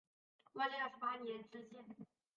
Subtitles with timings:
[0.53, 1.85] 万历二十八年知县。